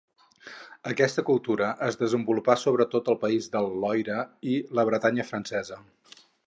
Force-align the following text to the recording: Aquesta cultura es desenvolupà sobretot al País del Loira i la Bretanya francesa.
Aquesta 0.91 1.23
cultura 1.27 1.67
es 1.89 1.99
desenvolupà 2.01 2.57
sobretot 2.63 3.13
al 3.15 3.21
País 3.27 3.53
del 3.57 3.71
Loira 3.85 4.27
i 4.55 4.59
la 4.79 4.89
Bretanya 4.91 5.31
francesa. 5.35 5.83